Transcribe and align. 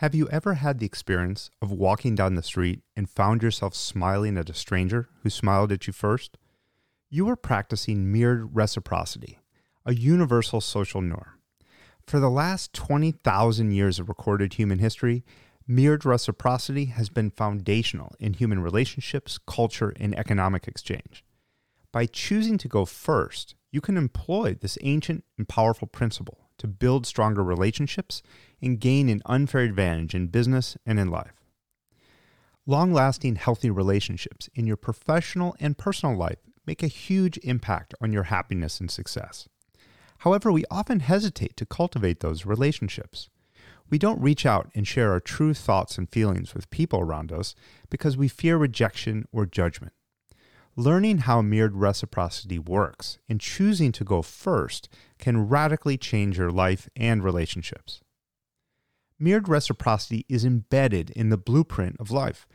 Have 0.00 0.14
you 0.14 0.28
ever 0.28 0.52
had 0.52 0.78
the 0.78 0.84
experience 0.84 1.48
of 1.62 1.72
walking 1.72 2.14
down 2.14 2.34
the 2.34 2.42
street 2.42 2.82
and 2.94 3.08
found 3.08 3.42
yourself 3.42 3.74
smiling 3.74 4.36
at 4.36 4.50
a 4.50 4.52
stranger 4.52 5.08
who 5.22 5.30
smiled 5.30 5.72
at 5.72 5.86
you 5.86 5.94
first? 5.94 6.36
You 7.08 7.26
are 7.30 7.34
practicing 7.36 8.12
mirrored 8.12 8.54
reciprocity, 8.54 9.38
a 9.86 9.94
universal 9.94 10.60
social 10.60 11.00
norm. 11.00 11.40
For 12.06 12.20
the 12.20 12.28
last 12.28 12.74
20,000 12.74 13.70
years 13.70 13.98
of 13.98 14.10
recorded 14.10 14.52
human 14.52 14.80
history, 14.80 15.24
mirrored 15.66 16.04
reciprocity 16.04 16.84
has 16.86 17.08
been 17.08 17.30
foundational 17.30 18.14
in 18.20 18.34
human 18.34 18.60
relationships, 18.60 19.38
culture, 19.38 19.94
and 19.98 20.14
economic 20.18 20.68
exchange. 20.68 21.24
By 21.90 22.04
choosing 22.04 22.58
to 22.58 22.68
go 22.68 22.84
first, 22.84 23.54
you 23.72 23.80
can 23.80 23.96
employ 23.96 24.58
this 24.60 24.76
ancient 24.82 25.24
and 25.38 25.48
powerful 25.48 25.88
principle 25.88 26.45
to 26.66 26.72
build 26.72 27.06
stronger 27.06 27.44
relationships 27.44 28.22
and 28.60 28.80
gain 28.80 29.08
an 29.08 29.22
unfair 29.26 29.62
advantage 29.62 30.14
in 30.14 30.26
business 30.26 30.76
and 30.84 30.98
in 30.98 31.08
life. 31.08 31.44
Long 32.66 32.92
lasting, 32.92 33.36
healthy 33.36 33.70
relationships 33.70 34.50
in 34.54 34.66
your 34.66 34.76
professional 34.76 35.54
and 35.60 35.78
personal 35.78 36.16
life 36.16 36.38
make 36.66 36.82
a 36.82 36.88
huge 36.88 37.38
impact 37.44 37.94
on 38.00 38.12
your 38.12 38.24
happiness 38.24 38.80
and 38.80 38.90
success. 38.90 39.48
However, 40.18 40.50
we 40.50 40.64
often 40.70 41.00
hesitate 41.00 41.56
to 41.58 41.66
cultivate 41.66 42.20
those 42.20 42.44
relationships. 42.44 43.28
We 43.88 43.98
don't 43.98 44.20
reach 44.20 44.44
out 44.44 44.68
and 44.74 44.86
share 44.86 45.12
our 45.12 45.20
true 45.20 45.54
thoughts 45.54 45.96
and 45.96 46.10
feelings 46.10 46.54
with 46.54 46.70
people 46.70 46.98
around 46.98 47.30
us 47.30 47.54
because 47.88 48.16
we 48.16 48.26
fear 48.26 48.56
rejection 48.56 49.26
or 49.30 49.46
judgment. 49.46 49.92
Learning 50.78 51.18
how 51.18 51.40
mirrored 51.40 51.74
reciprocity 51.74 52.58
works 52.58 53.18
and 53.30 53.40
choosing 53.40 53.92
to 53.92 54.04
go 54.04 54.20
first 54.20 54.90
can 55.18 55.48
radically 55.48 55.96
change 55.96 56.36
your 56.36 56.50
life 56.50 56.86
and 56.94 57.24
relationships. 57.24 58.02
Mirrored 59.18 59.48
reciprocity 59.48 60.26
is 60.28 60.44
embedded 60.44 61.08
in 61.12 61.30
the 61.30 61.38
blueprint 61.38 61.96
of 61.98 62.10
life. 62.10 62.46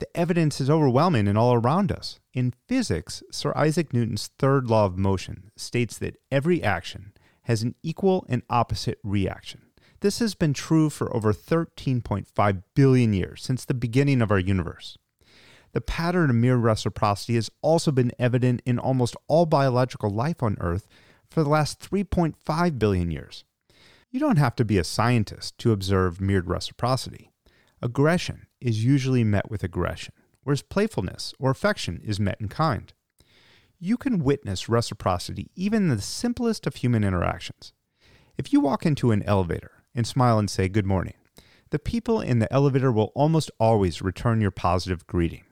The 0.00 0.08
evidence 0.16 0.60
is 0.60 0.68
overwhelming 0.68 1.28
and 1.28 1.38
all 1.38 1.54
around 1.54 1.92
us. 1.92 2.18
In 2.34 2.52
physics, 2.66 3.22
Sir 3.30 3.52
Isaac 3.54 3.92
Newton's 3.92 4.30
third 4.40 4.66
law 4.66 4.84
of 4.84 4.98
motion 4.98 5.52
states 5.56 5.98
that 5.98 6.16
every 6.32 6.60
action 6.64 7.12
has 7.42 7.62
an 7.62 7.76
equal 7.84 8.26
and 8.28 8.42
opposite 8.50 8.98
reaction. 9.04 9.62
This 10.00 10.18
has 10.18 10.34
been 10.34 10.52
true 10.52 10.90
for 10.90 11.14
over 11.14 11.32
13.5 11.32 12.62
billion 12.74 13.12
years, 13.12 13.40
since 13.42 13.64
the 13.64 13.74
beginning 13.74 14.20
of 14.20 14.32
our 14.32 14.38
universe. 14.40 14.98
The 15.72 15.80
pattern 15.80 16.30
of 16.30 16.36
mirror 16.36 16.58
reciprocity 16.58 17.34
has 17.34 17.50
also 17.62 17.90
been 17.92 18.12
evident 18.18 18.62
in 18.64 18.78
almost 18.78 19.16
all 19.26 19.46
biological 19.46 20.10
life 20.10 20.42
on 20.42 20.56
Earth 20.60 20.86
for 21.30 21.42
the 21.42 21.50
last 21.50 21.80
3.5 21.80 22.78
billion 22.78 23.10
years. 23.10 23.44
You 24.10 24.20
don't 24.20 24.38
have 24.38 24.56
to 24.56 24.64
be 24.64 24.78
a 24.78 24.84
scientist 24.84 25.58
to 25.58 25.72
observe 25.72 26.20
mirrored 26.20 26.48
reciprocity. 26.48 27.30
Aggression 27.82 28.46
is 28.60 28.84
usually 28.84 29.22
met 29.22 29.50
with 29.50 29.62
aggression, 29.62 30.14
whereas 30.42 30.62
playfulness 30.62 31.34
or 31.38 31.50
affection 31.50 32.00
is 32.02 32.18
met 32.18 32.40
in 32.40 32.48
kind. 32.48 32.92
You 33.78 33.96
can 33.96 34.24
witness 34.24 34.68
reciprocity 34.68 35.50
even 35.54 35.84
in 35.84 35.96
the 35.96 36.02
simplest 36.02 36.66
of 36.66 36.76
human 36.76 37.04
interactions. 37.04 37.72
If 38.36 38.52
you 38.52 38.60
walk 38.60 38.86
into 38.86 39.12
an 39.12 39.22
elevator 39.24 39.84
and 39.94 40.06
smile 40.06 40.38
and 40.38 40.50
say 40.50 40.68
good 40.68 40.86
morning, 40.86 41.14
the 41.70 41.78
people 41.78 42.20
in 42.20 42.38
the 42.38 42.52
elevator 42.52 42.90
will 42.90 43.12
almost 43.14 43.50
always 43.60 44.00
return 44.00 44.40
your 44.40 44.50
positive 44.50 45.06
greeting. 45.06 45.44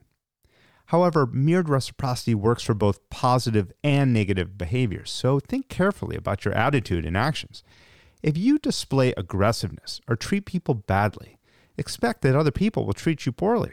However, 0.86 1.26
mirrored 1.26 1.68
reciprocity 1.68 2.34
works 2.34 2.62
for 2.62 2.74
both 2.74 3.08
positive 3.10 3.72
and 3.82 4.12
negative 4.12 4.56
behaviors, 4.56 5.10
so 5.10 5.40
think 5.40 5.68
carefully 5.68 6.16
about 6.16 6.44
your 6.44 6.54
attitude 6.54 7.04
and 7.04 7.16
actions. 7.16 7.64
If 8.22 8.38
you 8.38 8.58
display 8.58 9.12
aggressiveness 9.16 10.00
or 10.08 10.16
treat 10.16 10.46
people 10.46 10.74
badly, 10.74 11.38
expect 11.76 12.22
that 12.22 12.36
other 12.36 12.50
people 12.50 12.86
will 12.86 12.92
treat 12.92 13.26
you 13.26 13.32
poorly. 13.32 13.72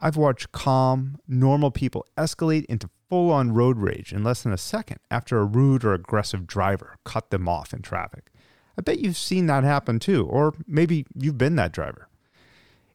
I've 0.00 0.16
watched 0.16 0.52
calm, 0.52 1.18
normal 1.28 1.70
people 1.70 2.06
escalate 2.16 2.64
into 2.66 2.88
full 3.08 3.30
on 3.30 3.52
road 3.52 3.78
rage 3.78 4.12
in 4.12 4.24
less 4.24 4.42
than 4.42 4.52
a 4.52 4.58
second 4.58 5.00
after 5.10 5.38
a 5.38 5.44
rude 5.44 5.84
or 5.84 5.92
aggressive 5.92 6.46
driver 6.46 6.96
cut 7.04 7.30
them 7.30 7.48
off 7.48 7.74
in 7.74 7.82
traffic. 7.82 8.30
I 8.78 8.82
bet 8.82 9.00
you've 9.00 9.16
seen 9.16 9.46
that 9.46 9.64
happen 9.64 9.98
too, 9.98 10.26
or 10.26 10.54
maybe 10.66 11.04
you've 11.14 11.36
been 11.36 11.56
that 11.56 11.72
driver. 11.72 12.08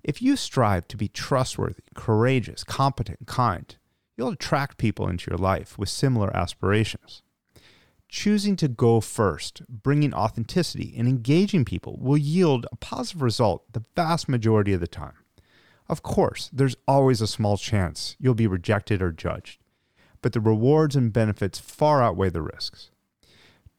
If 0.06 0.22
you 0.22 0.36
strive 0.36 0.88
to 0.90 0.98
be 0.98 1.08
trustworthy, 1.08 1.82
courageous, 1.96 2.64
competent, 2.64 3.26
kind, 3.26 3.76
you'll 4.16 4.30
attract 4.30 4.78
people 4.78 5.08
into 5.10 5.32
your 5.32 5.40
life 5.40 5.80
with 5.80 5.90
similar 5.90 6.30
aspirations. 6.38 7.24
Choosing 8.08 8.56
to 8.58 8.68
go 8.68 9.02
first, 9.02 9.64
bringing 9.68 10.14
authenticity, 10.14 10.94
and 10.96 11.08
engaging 11.08 11.66
people 11.66 11.98
will 12.00 12.20
yield 12.20 12.68
a 12.72 12.76
positive 12.76 13.24
result 13.24 13.64
the 13.74 13.84
vast 13.96 14.30
majority 14.30 14.74
of 14.74 14.80
the 14.80 14.86
time. 14.86 15.16
Of 15.90 16.04
course, 16.04 16.52
there's 16.54 16.78
always 16.88 17.20
a 17.20 17.26
small 17.26 17.58
chance 17.58 18.16
you'll 18.20 18.36
be 18.36 18.46
rejected 18.46 19.02
or 19.02 19.12
judged, 19.12 19.60
but 20.22 20.34
the 20.34 20.40
rewards 20.40 20.96
and 20.96 21.12
benefits 21.12 21.58
far 21.58 22.04
outweigh 22.04 22.30
the 22.30 22.44
risks. 22.44 22.92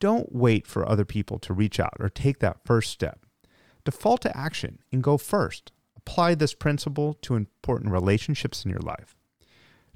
Don't 0.00 0.34
wait 0.34 0.66
for 0.66 0.88
other 0.88 1.04
people 1.04 1.38
to 1.38 1.54
reach 1.54 1.78
out 1.78 1.94
or 2.00 2.08
take 2.08 2.40
that 2.40 2.64
first 2.64 2.90
step. 2.90 3.20
Default 3.84 4.22
to 4.22 4.36
action 4.36 4.80
and 4.90 5.04
go 5.04 5.18
first 5.18 5.70
apply 6.06 6.36
this 6.36 6.54
principle 6.54 7.14
to 7.14 7.34
important 7.34 7.92
relationships 7.92 8.64
in 8.64 8.70
your 8.70 8.80
life. 8.80 9.16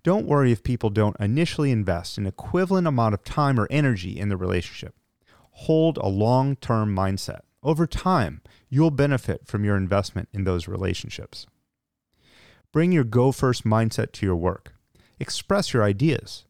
Don't 0.03 0.27
worry 0.27 0.51
if 0.51 0.65
people 0.65 0.91
don't 0.91 1.17
initially 1.21 1.71
invest 1.71 2.19
an 2.19 2.27
equivalent 2.27 2.87
amount 2.87 3.15
of 3.15 3.23
time 3.23 3.61
or 3.61 3.69
energy 3.71 4.19
in 4.19 4.29
the 4.29 4.37
relationship. 4.37 4.95
Hold 5.53 5.99
a 5.99 6.09
long 6.09 6.57
term 6.57 6.95
mindset. 6.95 7.41
Over 7.63 7.87
time, 7.87 8.41
you'll 8.69 8.91
benefit 8.91 9.47
from 9.47 9.65
your 9.65 9.77
investment 9.77 10.29
in 10.33 10.45
those 10.45 10.67
relationships. 10.67 11.47
Bring 12.73 12.93
your 12.93 13.05
go 13.05 13.31
first 13.31 13.65
mindset 13.65 14.13
to 14.13 14.27
your 14.27 14.37
work. 14.37 14.75
Express 15.21 15.73
your 15.73 15.85
ideas. 15.85 16.45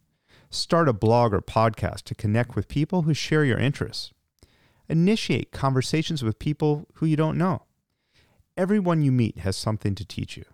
Start 0.48 0.88
a 0.88 0.92
blog 0.92 1.34
or 1.34 1.40
podcast 1.40 2.02
to 2.04 2.14
connect 2.14 2.56
with 2.56 2.68
people 2.68 3.02
who 3.02 3.14
share 3.14 3.44
your 3.44 3.58
interests. 3.58 4.12
Initiate 4.88 5.52
conversations 5.52 6.22
with 6.22 6.38
people 6.38 6.86
who 6.94 7.06
you 7.06 7.16
don't 7.16 7.38
know. 7.38 7.62
Everyone 8.56 9.02
you 9.02 9.12
meet 9.12 9.38
has 9.38 9.56
something 9.56 9.94
to 9.94 10.04
teach 10.04 10.36
you. 10.36 10.44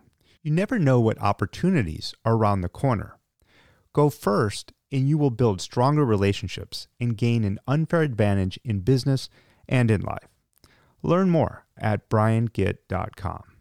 You 0.43 0.51
never 0.51 0.77
know 0.79 0.99
what 0.99 1.19
opportunities 1.21 2.13
are 2.23 2.35
around 2.35 2.61
the 2.61 2.69
corner. 2.69 3.17
Go 3.91 4.09
first, 4.09 4.71
and 4.91 5.09
you 5.09 5.17
will 5.17 5.31
build 5.31 5.59
stronger 5.59 6.05
relationships 6.05 6.87
and 6.99 7.17
gain 7.17 7.43
an 7.43 7.59
unfair 7.67 8.03
advantage 8.03 8.59
in 8.63 8.81
business 8.81 9.29
and 9.67 9.89
in 9.89 10.01
life. 10.01 10.27
Learn 11.01 11.29
more 11.29 11.65
at 11.77 12.09
briangitt.com. 12.09 13.56